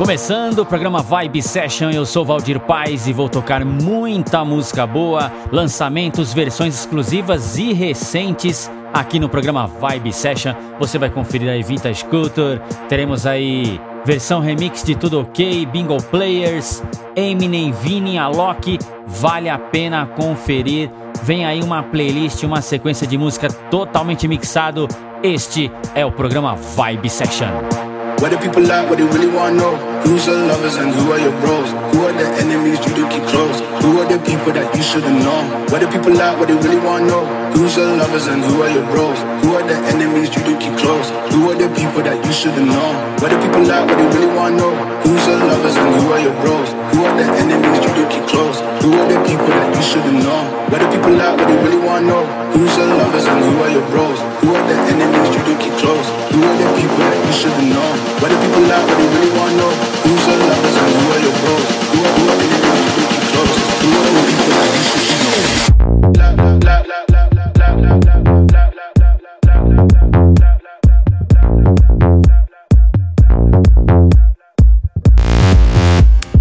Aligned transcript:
Começando 0.00 0.60
o 0.60 0.64
programa 0.64 1.02
Vibe 1.02 1.42
Session, 1.42 1.90
eu 1.90 2.06
sou 2.06 2.24
Valdir 2.24 2.58
Paz 2.58 3.06
e 3.06 3.12
vou 3.12 3.28
tocar 3.28 3.66
muita 3.66 4.42
música 4.46 4.86
boa, 4.86 5.30
lançamentos, 5.52 6.32
versões 6.32 6.74
exclusivas 6.74 7.58
e 7.58 7.74
recentes 7.74 8.70
aqui 8.94 9.18
no 9.18 9.28
programa 9.28 9.66
Vibe 9.66 10.10
Session. 10.10 10.54
Você 10.78 10.96
vai 10.96 11.10
conferir 11.10 11.50
aí 11.50 11.62
Vintage 11.62 12.02
Culture, 12.06 12.62
teremos 12.88 13.26
aí 13.26 13.78
versão 14.02 14.40
remix 14.40 14.82
de 14.82 14.94
Tudo 14.94 15.20
Ok, 15.20 15.66
Bingo 15.66 16.02
Players, 16.04 16.82
Eminem, 17.14 17.70
Vini, 17.70 18.16
Alok, 18.16 18.78
vale 19.06 19.50
a 19.50 19.58
pena 19.58 20.06
conferir. 20.06 20.90
Vem 21.24 21.44
aí 21.44 21.62
uma 21.62 21.82
playlist, 21.82 22.42
uma 22.42 22.62
sequência 22.62 23.06
de 23.06 23.18
música 23.18 23.48
totalmente 23.70 24.26
mixado. 24.26 24.88
Este 25.22 25.70
é 25.94 26.06
o 26.06 26.10
programa 26.10 26.54
Vibe 26.54 27.10
Session. 27.10 27.89
What 28.20 28.28
do 28.28 28.36
people 28.36 28.62
like? 28.62 28.84
What 28.90 28.98
they 28.98 29.04
really 29.04 29.32
wanna 29.32 29.56
know? 29.56 29.76
Who's 30.04 30.26
your 30.26 30.36
lovers 30.36 30.76
and 30.76 30.92
who 30.92 31.10
are 31.10 31.18
your 31.18 31.32
bros? 31.40 31.72
Who 31.72 32.04
are 32.04 32.12
the 32.12 32.28
enemies 32.44 32.76
you 32.84 32.92
do 32.92 33.08
keep 33.08 33.24
close? 33.24 33.60
Who 33.80 33.96
are 33.96 34.04
the 34.04 34.20
people 34.20 34.52
that 34.52 34.68
you 34.76 34.82
shouldn't 34.82 35.24
know? 35.24 35.40
What 35.72 35.80
do 35.80 35.88
people 35.88 36.12
like? 36.12 36.36
What 36.36 36.48
they 36.48 36.54
really 36.54 36.84
wanna 36.84 37.06
know? 37.08 37.24
Who's 37.56 37.74
your 37.76 37.96
lovers 37.96 38.26
and 38.26 38.44
who 38.44 38.60
are 38.60 38.68
your 38.68 38.84
bros? 38.92 39.16
Who 39.40 39.56
are 39.56 39.64
the 39.64 39.72
enemies 39.88 40.36
you 40.36 40.44
do 40.44 40.52
keep 40.60 40.76
close? 40.76 41.08
Who 41.32 41.48
are 41.48 41.56
the 41.56 41.72
people 41.72 42.04
that 42.04 42.20
you 42.20 42.32
shouldn't 42.32 42.68
know? 42.68 42.90
What 43.24 43.32
do 43.32 43.40
people 43.40 43.64
like? 43.64 43.88
What 43.88 43.96
they 43.96 44.08
really 44.12 44.36
wanna 44.36 44.56
know? 44.56 44.72
Who's 45.00 45.24
your 45.24 45.40
lovers 45.40 45.76
and 45.80 45.88
who 45.96 46.12
are 46.12 46.20
your 46.20 46.36
bros? 46.44 46.68
Who 46.92 47.00
are 47.00 47.16
the 47.16 47.24
enemies 47.24 47.80
you 47.80 47.92
do 47.96 48.04
keep 48.12 48.28
close? 48.28 48.69
Who 48.80 48.96
are 48.96 49.04
the 49.04 49.20
people 49.28 49.44
that 49.44 49.76
you 49.76 49.82
shouldn't 49.84 50.24
know? 50.24 50.40
What 50.72 50.80
do 50.80 50.88
people 50.88 51.12
like? 51.12 51.36
What 51.36 51.48
they 51.52 51.58
really 51.60 51.76
wanna 51.84 52.06
know? 52.08 52.24
Who's 52.56 52.72
your 52.80 52.88
lovers 52.88 53.26
and 53.28 53.44
who 53.44 53.60
are 53.60 53.68
your 53.68 53.84
bros? 53.92 54.16
Who 54.40 54.56
are 54.56 54.64
the 54.64 54.72
enemies 54.88 55.28
you 55.36 55.44
do 55.44 55.52
keep 55.60 55.76
close? 55.76 56.08
Who 56.32 56.40
are 56.40 56.56
the 56.56 56.64
people 56.80 56.96
that 56.96 57.20
you 57.20 57.28
shouldn't 57.28 57.76
know? 57.76 57.90
What 58.24 58.32
do 58.32 58.40
people 58.40 58.64
like? 58.64 58.80
What 58.88 58.96
you 58.96 59.08
really 59.12 59.36
wanna 59.36 59.60
know? 59.60 59.72
Who's 60.00 60.24
your 60.24 60.40
lovers 60.48 60.76
and 60.80 60.96
who 60.96 61.12
are 61.12 61.20
your 61.20 61.36
bros? 61.44 61.68
Who 61.92 61.98
are, 62.00 62.14
who 62.16 62.24
are 62.24 62.38
the 62.40 62.46
niggas 62.48 62.80
you 62.80 62.88
do 62.96 63.04
keep 63.04 63.24
close? 63.36 63.52
Who 63.84 63.88
are 64.00 64.12
the 64.16 64.22
people 64.32 64.48
that 64.48 64.72
you 64.72 64.80
should 64.88 65.12
know? 65.28 66.16
La 66.16 66.32
la 66.40 66.56
la 66.56 66.80
la. 66.80 67.00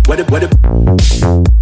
What 0.08 0.20
if, 0.20 0.32
what 0.32 0.44
if 0.44 1.59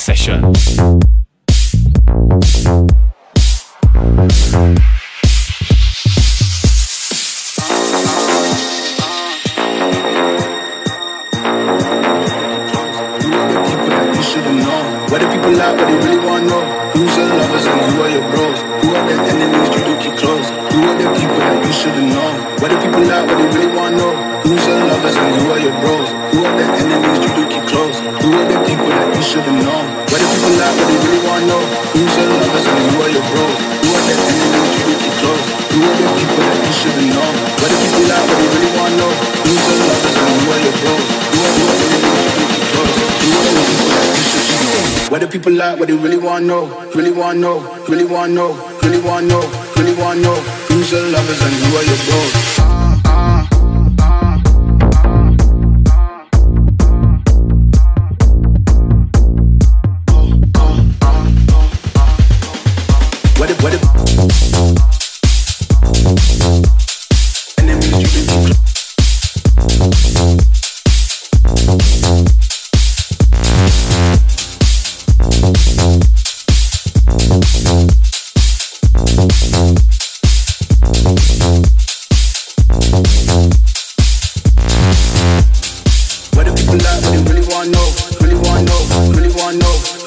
Session. 0.00 0.99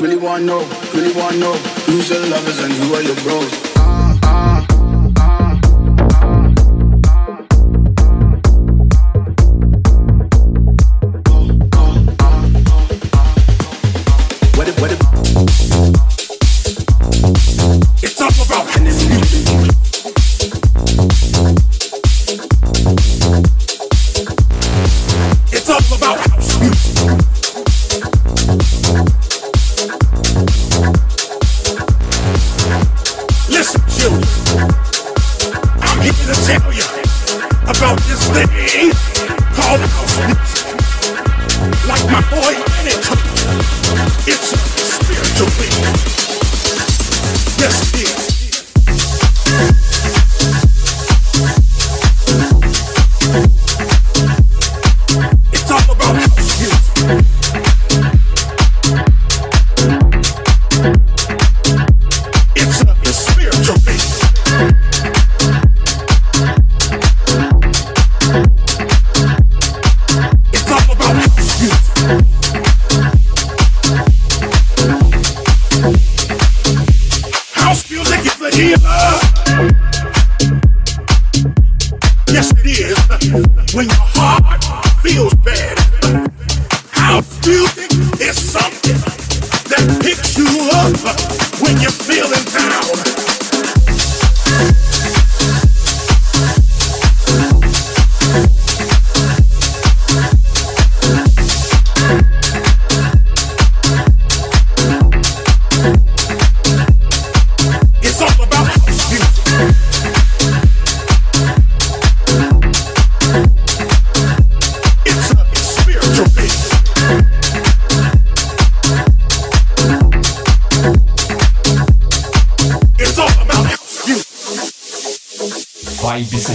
really 0.03 0.17
wanna 0.17 0.43
know, 0.43 0.59
really 0.93 1.13
wanna 1.13 1.37
know 1.37 1.53
who's 1.85 2.09
your 2.09 2.19
lovers 2.27 2.59
and 2.59 2.73
who 2.73 2.93
are 2.93 3.01
your 3.01 3.15
bros. 3.23 3.72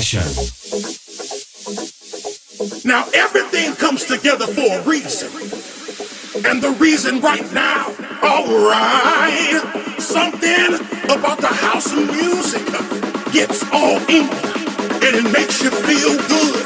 Session. 0.08 0.24
Now 2.88 3.04
everything 3.12 3.74
comes 3.74 4.06
together 4.06 4.46
for 4.46 4.80
a 4.80 4.82
reason. 4.88 5.28
And 6.48 6.62
the 6.62 6.70
reason 6.80 7.20
right 7.20 7.44
now, 7.52 7.92
alright, 8.24 9.60
something 10.00 10.80
about 11.12 11.40
the 11.44 11.52
house 11.52 11.92
of 11.92 12.08
music 12.08 12.64
gets 13.32 13.62
all 13.70 14.00
in 14.08 14.24
and 15.04 15.12
it 15.12 15.28
makes 15.30 15.60
you 15.62 15.68
feel 15.68 16.16
good. 16.16 16.64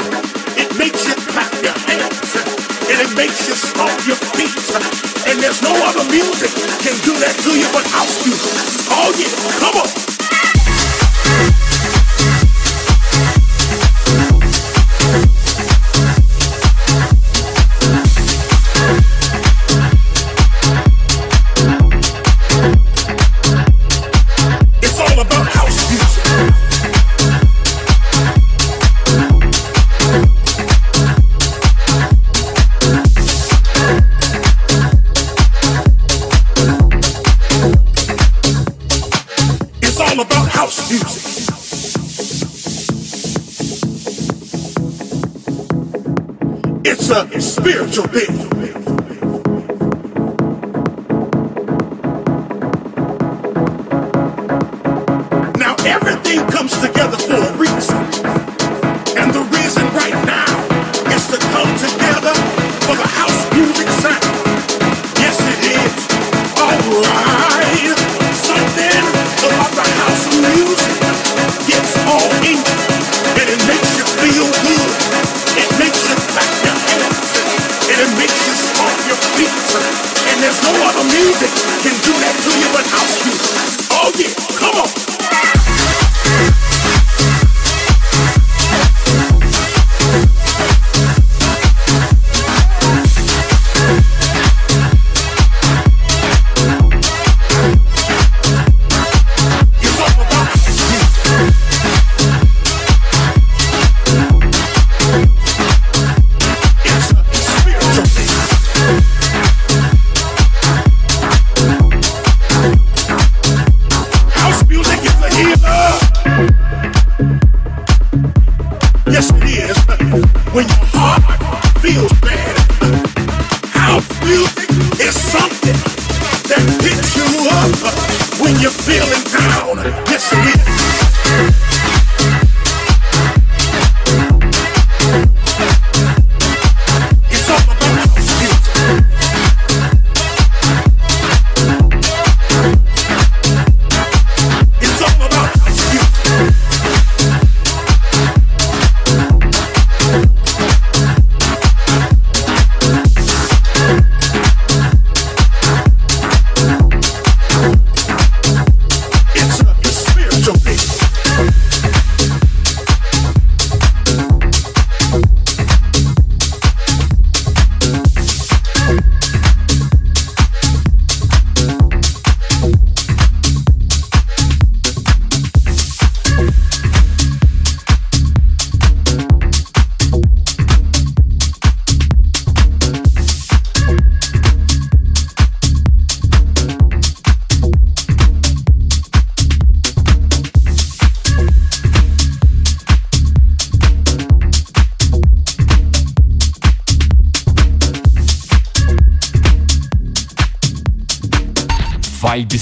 It 0.54 0.70
makes 0.78 1.02
you 1.08 1.14
clap 1.26 1.50
your 1.66 1.74
hands 1.90 2.36
and 2.94 2.98
it 3.02 3.10
makes 3.16 3.48
you 3.48 3.54
stomp 3.58 4.06
your 4.06 4.22
feet. 4.38 4.54
And 5.26 5.42
there's 5.42 5.62
no 5.62 5.74
other 5.82 6.04
music 6.12 6.50
can 6.78 6.94
do 7.02 7.18
that 7.18 7.34
to 7.42 7.58
you 7.58 7.66
but 7.74 7.82
house 7.90 8.24
music. 8.24 8.54
Oh 8.86 9.10
yeah, 9.18 9.58
come 9.58 9.82
on. 9.82 10.11
Spiritual 47.92 48.08
thing. 48.08 48.51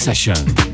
Session. 0.01 0.70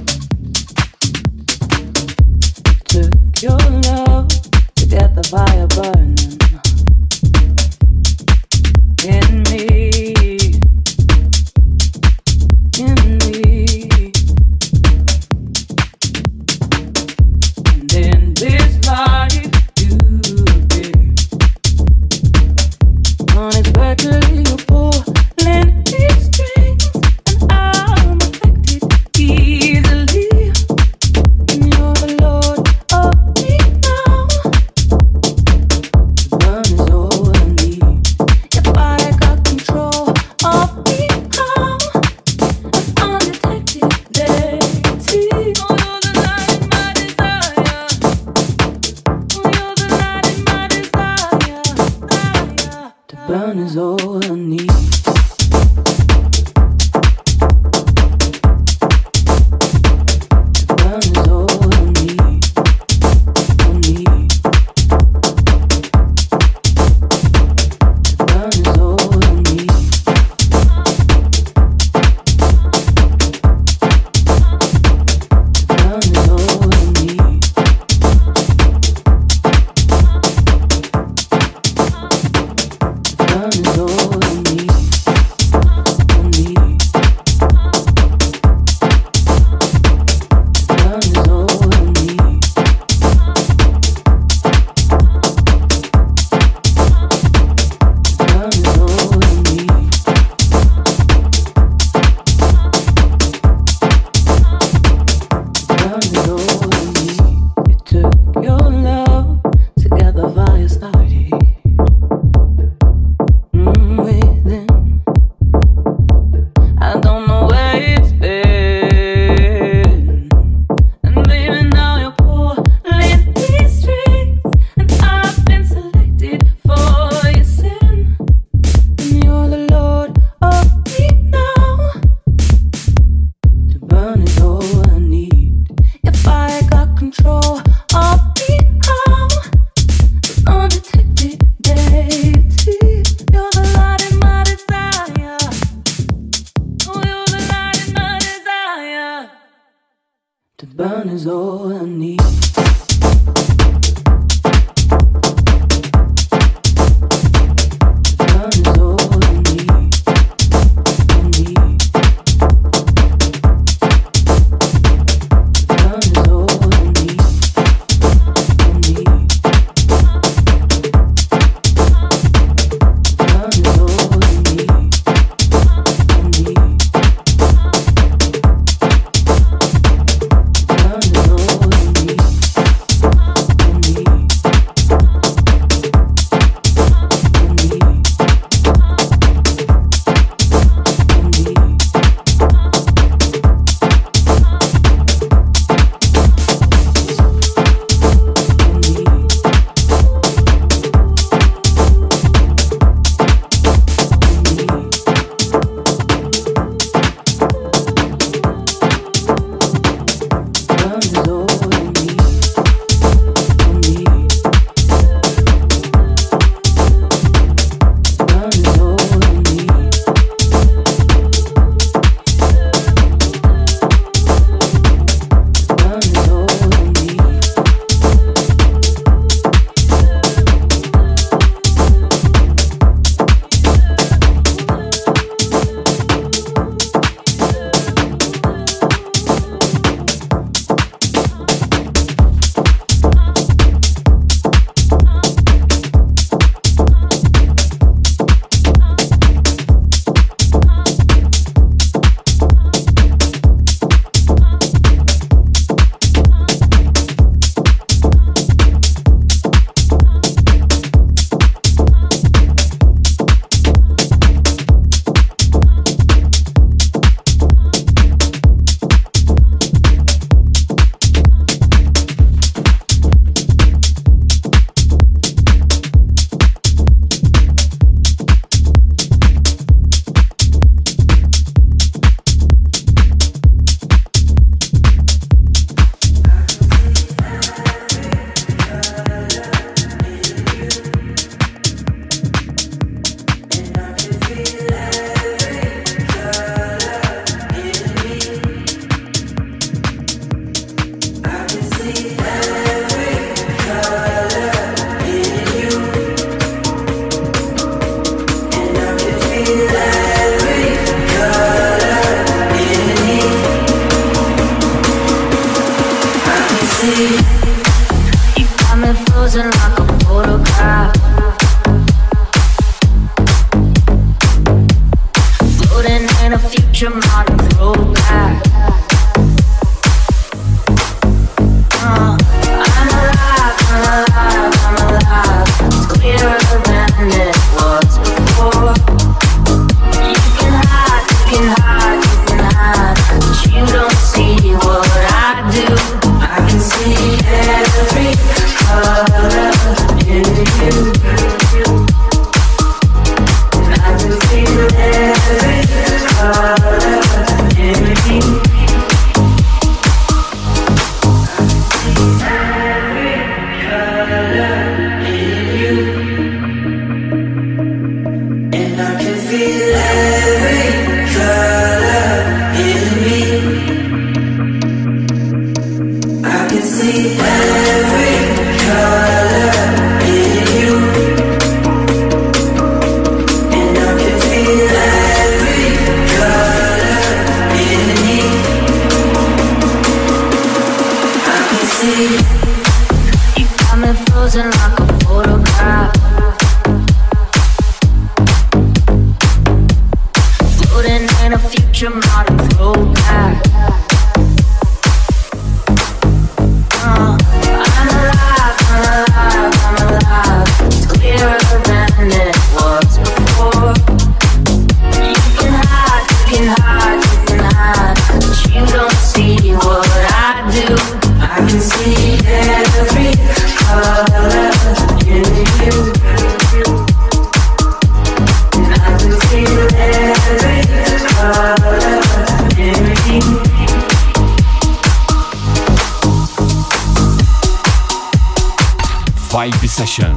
еще. 439.86 440.15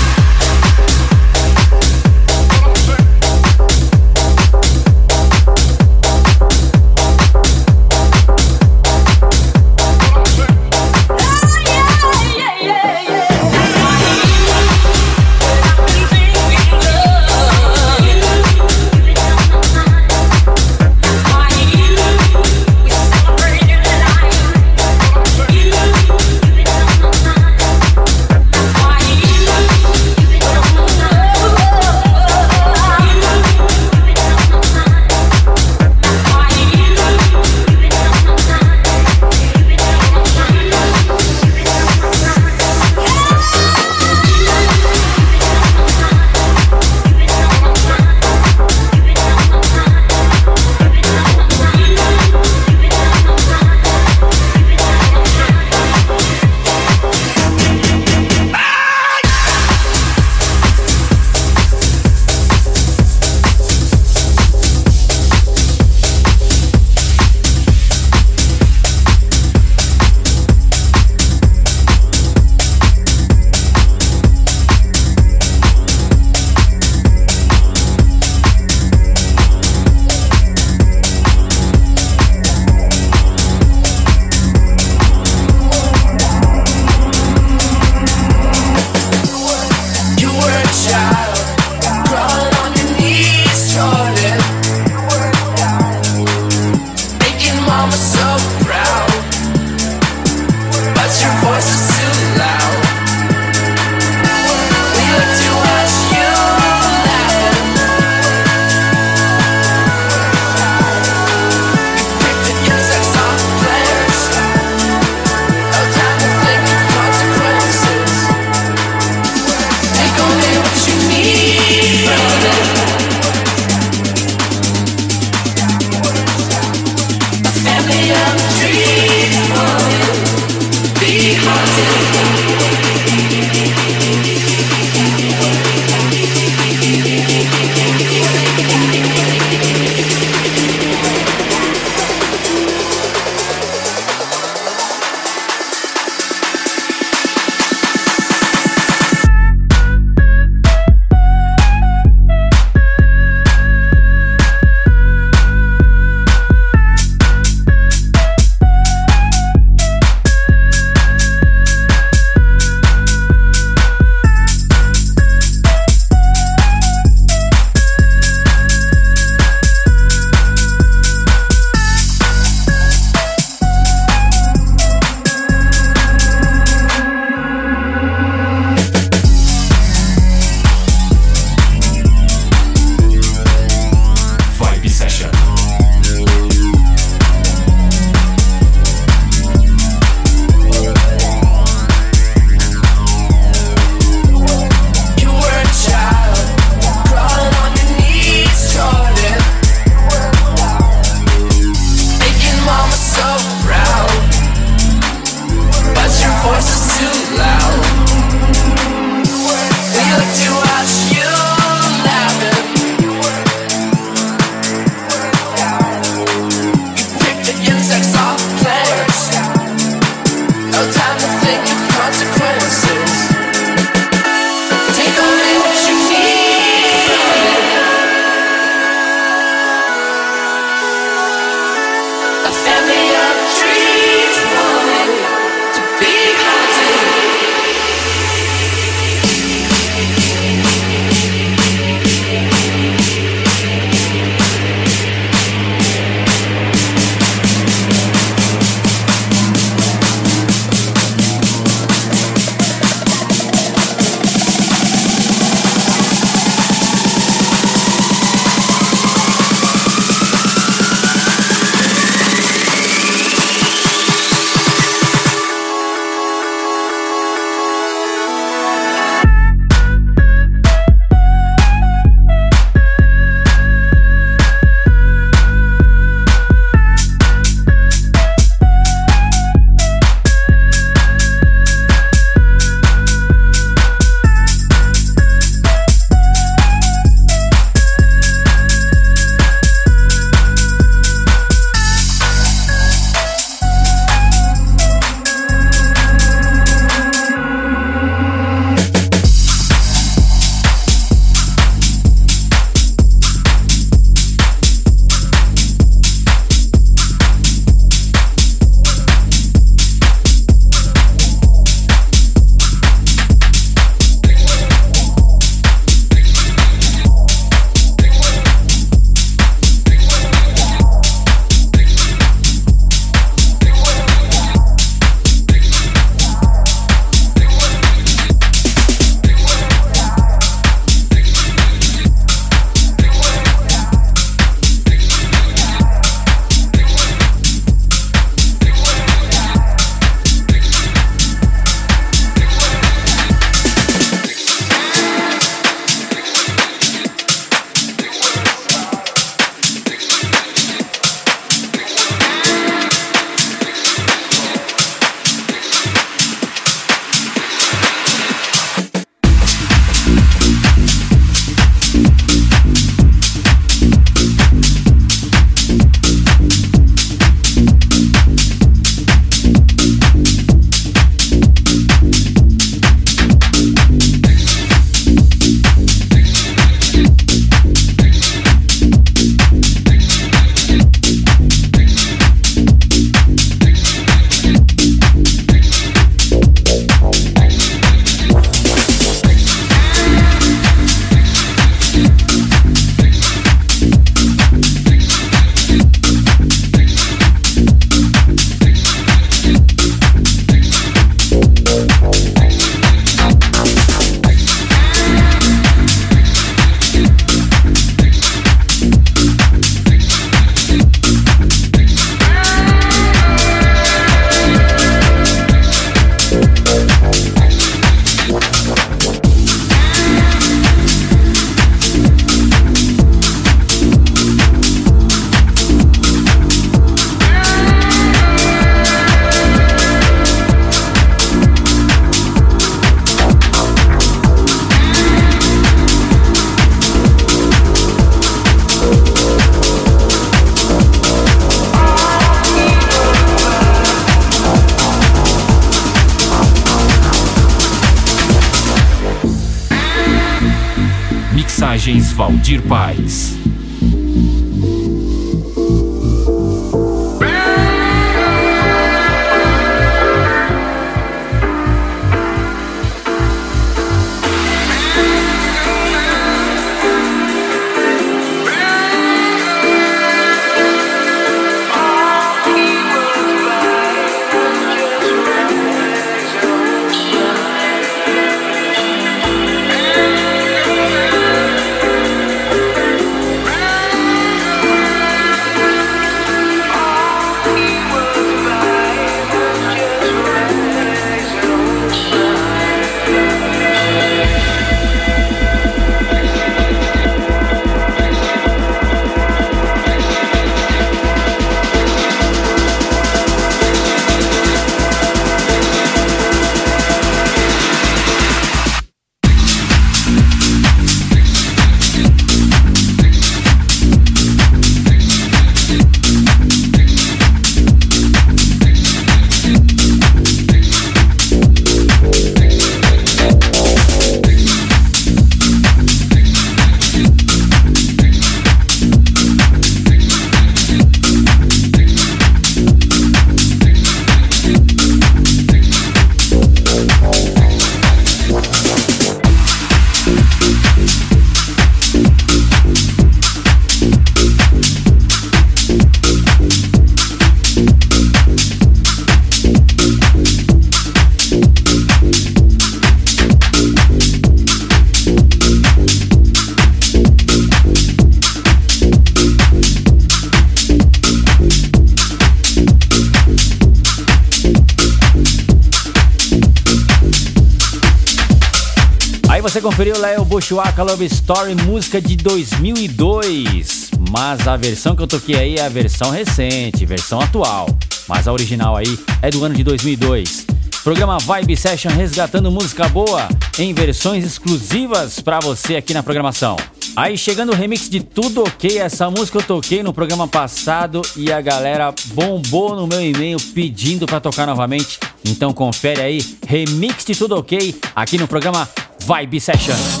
Bushwaka 570.31 570.81
Love 570.81 571.03
Story, 571.07 571.55
música 571.55 571.99
de 571.99 572.15
2002. 572.15 573.91
Mas 574.11 574.47
a 574.47 574.55
versão 574.55 574.95
que 574.95 575.03
eu 575.03 575.07
toquei 575.07 575.35
aí 575.35 575.55
é 575.57 575.65
a 575.65 575.67
versão 575.67 576.09
recente, 576.09 576.85
versão 576.85 577.19
atual. 577.19 577.67
Mas 578.07 578.29
a 578.29 578.31
original 578.31 578.77
aí 578.77 578.97
é 579.21 579.29
do 579.29 579.43
ano 579.43 579.53
de 579.53 579.61
2002. 579.61 580.47
Programa 580.85 581.17
Vibe 581.17 581.57
Session 581.57 581.89
resgatando 581.89 582.49
música 582.49 582.87
boa 582.87 583.27
em 583.59 583.73
versões 583.73 584.23
exclusivas 584.23 585.19
para 585.19 585.41
você 585.41 585.75
aqui 585.75 585.93
na 585.93 586.01
programação. 586.01 586.55
Aí 586.95 587.17
chegando 587.17 587.51
o 587.51 587.55
remix 587.55 587.89
de 587.89 587.99
Tudo 587.99 588.43
Ok, 588.43 588.77
essa 588.77 589.09
música 589.09 589.37
eu 589.37 589.43
toquei 589.43 589.83
no 589.83 589.91
programa 589.91 590.29
passado 590.29 591.01
e 591.17 591.29
a 591.29 591.41
galera 591.41 591.93
bombou 592.13 592.73
no 592.77 592.87
meu 592.87 593.01
e-mail 593.01 593.37
pedindo 593.53 594.05
para 594.05 594.21
tocar 594.21 594.47
novamente. 594.47 594.97
Então 595.25 595.51
confere 595.51 595.99
aí, 595.99 596.37
remix 596.47 597.03
de 597.03 597.15
Tudo 597.15 597.35
Ok 597.35 597.77
aqui 597.93 598.17
no 598.17 598.29
programa 598.29 598.67
Vibe 599.05 599.41
Session. 599.41 600.00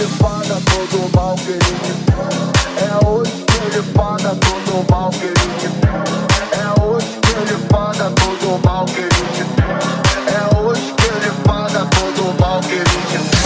Ele 0.00 0.08
paga 0.18 0.56
todo 0.64 1.14
mal 1.14 1.36
que 1.36 1.50
ele 1.50 1.60
É 2.78 3.06
hoje 3.06 3.44
que 3.46 3.56
ele 3.66 3.82
paga 3.92 4.34
todo 4.36 4.90
mal 4.90 5.10
que 5.10 5.26
ele 5.26 5.36
É 6.52 6.82
hoje 6.82 7.06
que 7.20 7.30
ele 7.32 7.66
paga 7.68 8.10
todo 8.12 8.64
mal 8.64 8.86
que 8.86 9.00
ele 9.00 9.10
É 10.26 10.56
hoje 10.56 10.94
que 10.96 11.06
ele 11.06 11.30
paga 11.44 11.84
todo 11.84 12.40
mal 12.40 12.60
que 12.60 12.76
ele 12.76 13.36
É 13.36 13.39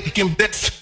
can 0.00 0.81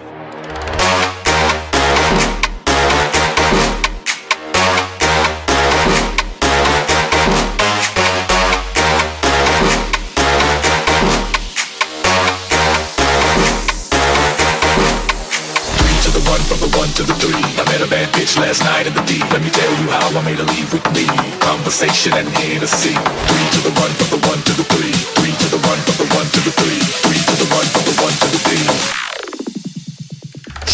bitch 18.21 18.37
last 18.37 18.61
night 18.61 18.85
in 18.85 18.93
the 18.93 19.01
D. 19.09 19.17
Let 19.33 19.41
me 19.41 19.49
tell 19.49 19.71
you 19.81 19.89
how 19.89 20.05
I 20.13 20.21
made 20.21 20.37
her 20.37 20.45
leave 20.53 20.69
with 20.71 20.85
me. 20.93 21.05
Conversation 21.41 22.13
and 22.13 22.29
Hennessy. 22.29 22.93
Three 22.93 23.47
to 23.57 23.59
the 23.65 23.73
one, 23.81 23.91
from 23.97 24.09
the 24.13 24.21
one 24.29 24.41
to 24.45 24.53
the 24.53 24.65
three. 24.73 24.93
Three 25.17 25.33
to 25.41 25.47
the 25.49 25.61
one, 25.65 25.79
from 25.81 25.97
the 25.97 26.07
one 26.13 26.27
to 26.29 26.39
the 26.45 26.53
three. 26.53 26.81
Three 27.01 27.21
to 27.29 27.35
the 27.41 27.47
one, 27.49 27.67
from 27.73 27.83
the 27.89 27.95
one 28.05 28.15
to 28.21 28.27
the 28.33 28.39
D. 28.45 28.51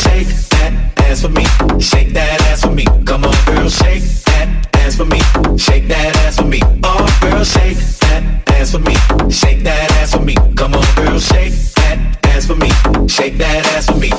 Shake 0.04 0.32
that 0.52 0.74
ass 1.08 1.22
for 1.24 1.32
me. 1.32 1.46
Shake 1.80 2.12
that 2.14 2.42
ass 2.52 2.62
for 2.62 2.72
me. 2.72 2.86
Come 3.06 3.24
on, 3.24 3.38
girl, 3.48 3.70
shake 3.70 4.04
that 4.28 4.48
ass 4.84 4.96
for 4.96 5.06
me. 5.06 5.20
Shake 5.58 5.88
that 5.88 6.16
ass 6.28 6.36
for 6.36 6.48
me. 6.48 6.60
Oh, 6.84 7.08
girl, 7.22 7.44
shake 7.44 7.80
that 8.04 8.24
ass 8.60 8.72
for 8.72 8.80
me. 8.80 8.96
Shake 9.32 9.64
that 9.64 9.92
ass 10.02 10.12
for 10.12 10.22
me. 10.22 10.36
Come 10.60 10.74
on, 10.74 10.88
girl, 10.96 11.20
shake 11.20 11.56
that 11.80 11.98
ass 12.28 12.46
for 12.46 12.56
me. 12.56 12.70
Shake 13.08 13.38
that 13.38 13.66
ass 13.74 13.86
for 13.88 13.98
me. 13.98 14.12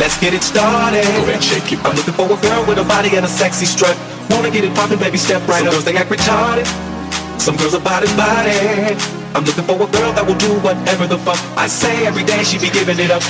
Let's 0.00 0.16
get 0.18 0.32
it 0.32 0.42
started. 0.42 1.04
Go 1.04 1.22
ahead, 1.28 1.44
shake 1.44 1.76
it. 1.76 1.78
I'm 1.84 1.94
looking 1.94 2.14
for 2.16 2.24
a 2.24 2.38
girl 2.40 2.64
with 2.64 2.78
a 2.80 2.84
body 2.84 3.14
and 3.16 3.24
a 3.26 3.28
sexy 3.28 3.66
strut. 3.66 3.94
Wanna 4.30 4.50
get 4.50 4.64
it 4.64 4.74
poppin', 4.74 4.98
baby, 4.98 5.18
step 5.18 5.46
right 5.46 5.58
Some 5.58 5.68
up. 5.68 5.72
girls, 5.74 5.84
they 5.84 5.96
act 5.96 6.10
retarded. 6.10 6.66
Some 7.38 7.56
girls 7.56 7.74
are 7.74 7.84
body 7.84 8.08
body. 8.16 8.96
I'm 9.36 9.44
looking 9.44 9.64
for 9.64 9.76
a 9.76 9.86
girl 9.92 10.12
that 10.16 10.24
will 10.26 10.40
do 10.40 10.52
whatever 10.64 11.06
the 11.06 11.18
fuck 11.18 11.38
I 11.56 11.68
say 11.68 12.06
every 12.06 12.24
day. 12.24 12.42
She 12.42 12.58
be 12.58 12.70
giving 12.72 12.98
it 12.98 13.10
up. 13.12 13.22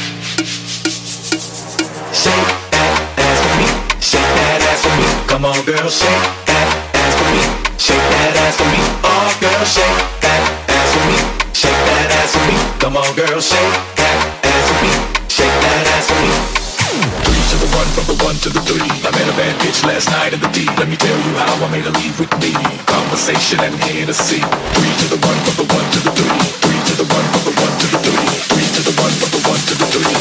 Shake 2.14 2.48
that 2.70 2.94
ass 3.18 3.38
for 3.42 3.54
me. 3.58 3.66
Shake 3.98 4.30
that 4.38 4.62
ass 4.70 4.80
for 4.86 4.94
me. 4.94 5.06
Come 5.26 5.44
on, 5.44 5.58
girl, 5.66 5.88
shake 5.90 6.24
that 6.46 6.68
ass 6.94 7.14
for 7.18 7.28
me. 7.34 7.42
Shake 7.82 8.06
that 8.14 8.34
ass 8.46 8.54
for 8.56 8.68
me. 8.70 8.80
Oh, 9.02 9.30
girl, 9.42 9.64
shake 9.66 9.98
that 10.22 10.42
ass 10.70 10.90
for 10.94 11.04
me. 11.10 11.18
Shake 11.50 11.82
that 11.90 12.08
ass 12.14 12.30
for 12.30 12.44
me. 12.46 12.56
Come 12.78 12.96
on, 12.96 13.10
girl, 13.18 13.40
shake 13.42 13.74
that 13.98 14.16
ass 14.46 14.66
for 14.70 14.78
me. 14.86 14.92
Shake 15.28 15.56
that 15.66 15.86
ass 15.98 16.06
for 16.06 16.20
me. 16.22 16.49
Three 16.90 17.44
to 17.54 17.56
the 17.62 17.70
one, 17.78 17.86
from 17.94 18.06
the 18.10 18.18
one 18.26 18.34
to 18.42 18.50
the 18.50 18.58
three. 18.66 18.82
I 18.82 19.10
met 19.14 19.30
a 19.30 19.34
bad 19.38 19.54
bitch 19.62 19.86
last 19.86 20.10
night 20.10 20.34
in 20.34 20.40
the 20.40 20.50
D. 20.50 20.66
Let 20.74 20.88
me 20.90 20.96
tell 20.96 21.14
you 21.14 21.32
how 21.38 21.54
I 21.62 21.70
made 21.70 21.86
her 21.86 21.94
leave 21.94 22.18
with 22.18 22.34
me. 22.42 22.50
Conversation 22.82 23.62
and 23.62 23.78
Hennessy. 23.78 24.42
Three 24.42 24.94
to 24.98 25.06
the 25.14 25.20
one, 25.22 25.38
from 25.46 25.54
the 25.62 25.66
one 25.70 25.86
to 25.86 25.98
the 26.02 26.10
three. 26.18 26.34
Three 26.66 26.82
to 26.90 26.94
the 26.98 27.06
one, 27.06 27.26
from 27.30 27.42
the 27.46 27.54
one 27.62 27.74
to 27.78 27.86
the 27.94 27.98
three. 28.02 28.26
Three 28.50 28.68
to 28.74 28.80
the 28.82 28.94
one, 28.98 29.14
from 29.22 29.30
the 29.30 29.42
one 29.46 29.62
to 29.70 29.74
the 29.78 29.86
three. 29.94 30.18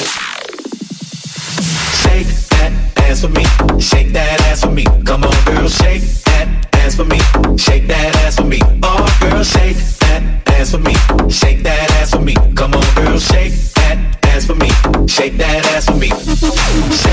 Shake 2.05 2.29
that 2.53 2.71
ass 3.01 3.25
for 3.25 3.33
me. 3.33 3.45
Shake 3.81 4.13
that 4.13 4.37
ass 4.45 4.61
for 4.61 4.69
me. 4.69 4.85
Come 5.09 5.25
on, 5.25 5.37
girl, 5.49 5.65
shake 5.65 6.05
that 6.29 6.47
ass 6.85 6.93
for 6.93 7.05
me. 7.09 7.17
Shake 7.57 7.87
that 7.87 8.13
ass 8.21 8.37
for 8.37 8.45
me. 8.45 8.61
Oh, 8.85 9.09
girl, 9.25 9.41
shake 9.41 9.81
that 10.05 10.21
ass 10.53 10.69
for 10.69 10.77
me. 10.77 10.93
Shake 11.33 11.63
that 11.65 11.89
ass 11.97 12.13
for 12.13 12.21
me. 12.21 12.35
Come 12.53 12.77
on, 12.77 12.85
girl, 12.93 13.17
shake 13.17 13.57
Shake 15.19 15.35
that 15.35 15.65
ass 15.75 15.85
for 15.85 15.97
me. 15.97 17.08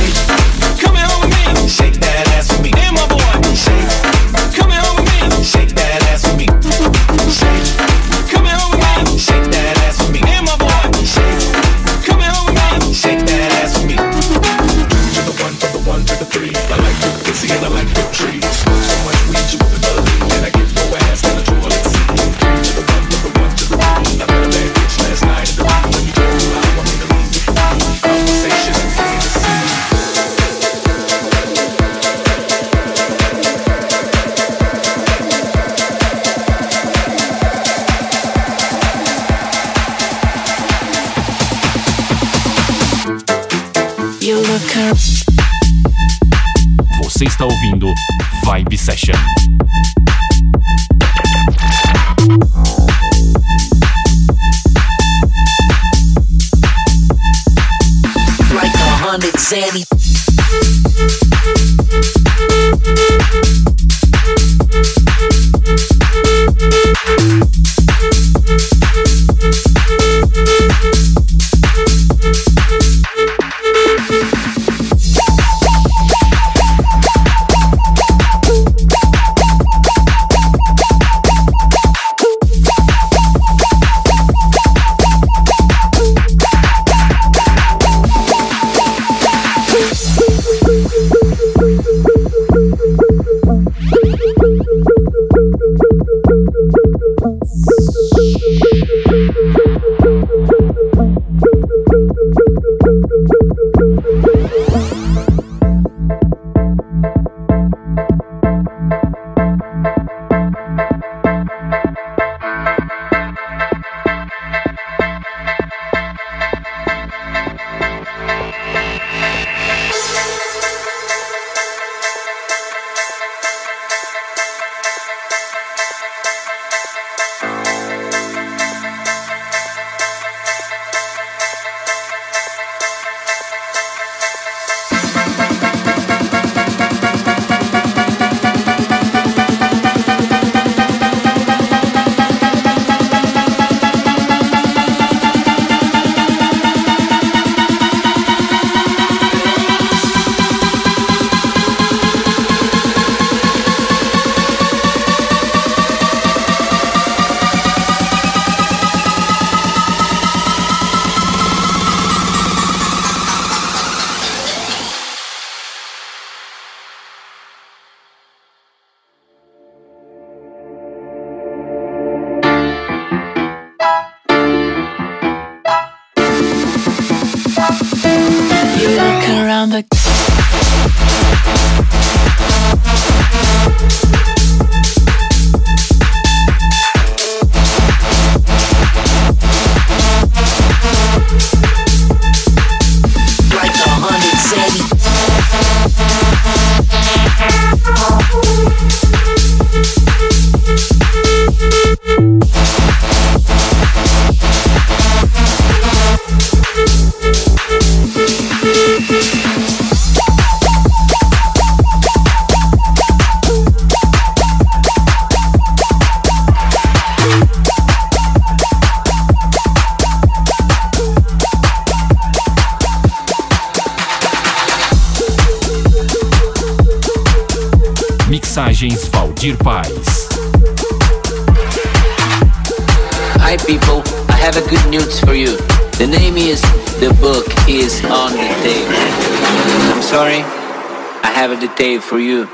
For 242.07 242.21
you. 242.21 242.49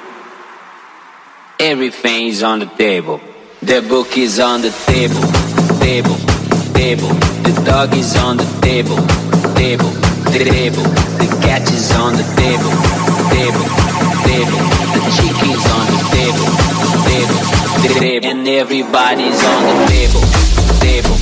Everything 1.61 2.28
is 2.28 2.42
on 2.42 2.61
the 2.61 2.66
table. 2.66 3.20
The 3.61 3.84
book 3.86 4.16
is 4.16 4.40
on 4.40 4.62
the 4.62 4.72
table, 4.88 5.20
table, 5.76 6.16
table. 6.72 7.12
The 7.44 7.53
dog 7.66 7.94
is 7.94 8.16
on 8.16 8.38
the 8.38 8.48
table, 8.64 8.96
table, 9.53 9.92
table. 10.32 10.88
The 11.20 11.28
cat 11.44 11.68
is 11.68 11.92
on 11.92 12.16
the 12.16 12.24
table, 12.40 12.72
table, 13.28 13.66
table. 14.24 14.61
The 14.96 15.03
chicken 15.20 15.48
is 15.53 15.66
on 15.76 15.84
the 15.92 16.00
table, 16.16 16.48
table, 17.05 17.40
table. 18.00 18.28
And 18.32 18.48
everybody's 18.48 19.44
on 19.53 19.61
the 19.68 19.76
table, 19.92 20.24
table, 20.80 21.18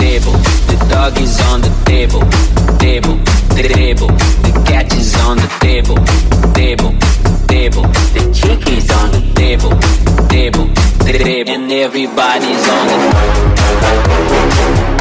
table. 0.00 0.36
The 0.72 0.78
dog 0.88 1.20
is 1.20 1.38
on 1.52 1.60
the 1.60 1.72
table, 1.84 2.24
table, 2.80 3.20
table. 3.52 4.08
The 4.48 4.64
cat 4.64 4.92
is 4.96 5.14
on 5.28 5.36
the 5.36 5.50
table, 5.60 5.98
And 11.28 11.72
everybody's 11.72 12.68
on 12.68 12.86
the 12.86 14.95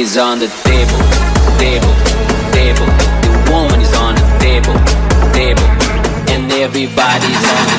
is 0.00 0.16
on 0.16 0.38
the 0.38 0.48
table, 0.64 0.96
table, 1.58 1.92
table. 2.52 2.86
The 3.20 3.28
woman 3.52 3.82
is 3.82 3.92
on 3.98 4.14
the 4.14 4.22
table, 4.38 4.74
table, 5.34 5.66
and 6.32 6.50
everybody's 6.52 7.36
on 7.36 7.66
the 7.66 7.74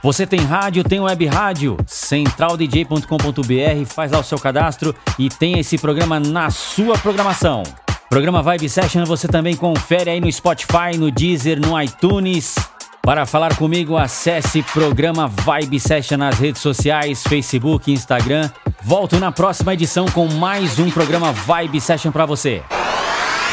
Você 0.02 0.26
tem 0.26 0.40
rádio, 0.40 0.82
tem 0.82 0.98
web 1.00 1.24
rádio, 1.26 1.76
centraldj.com.br, 1.86 3.86
faz 3.86 4.10
lá 4.10 4.18
o 4.18 4.24
seu 4.24 4.38
cadastro 4.38 4.92
e 5.18 5.28
tem 5.28 5.60
esse 5.60 5.78
programa 5.78 6.18
na 6.18 6.50
sua 6.50 6.98
programação. 6.98 7.62
Programa 8.08 8.42
Vibe 8.42 8.68
Session 8.68 9.04
você 9.04 9.28
também 9.28 9.54
confere 9.54 10.10
aí 10.10 10.20
no 10.20 10.32
Spotify, 10.32 10.96
no 10.98 11.12
Deezer, 11.12 11.60
no 11.60 11.80
iTunes. 11.80 12.56
Para 13.02 13.24
falar 13.24 13.56
comigo, 13.56 13.96
acesse 13.96 14.62
programa 14.62 15.26
Vibe 15.26 15.80
Session 15.80 16.18
nas 16.18 16.38
redes 16.38 16.60
sociais, 16.60 17.22
Facebook, 17.22 17.90
Instagram. 17.90 18.50
Volto 18.82 19.18
na 19.18 19.32
próxima 19.32 19.72
edição 19.74 20.06
com 20.06 20.28
mais 20.28 20.78
um 20.78 20.90
programa 20.90 21.32
Vibe 21.32 21.80
Session 21.80 22.12
para 22.12 22.26
você. 22.26 22.62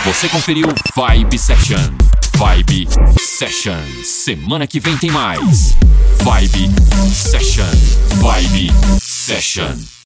Você 0.03 0.27
conferiu 0.29 0.67
Vibe 0.95 1.37
Session. 1.37 1.77
Vibe 2.35 2.87
Session. 3.19 3.79
Semana 4.03 4.67
que 4.67 4.79
vem 4.79 4.97
tem 4.97 5.11
mais. 5.11 5.75
Vibe 6.21 6.69
Session. 7.11 7.65
Vibe 8.21 8.71
Session. 9.01 9.87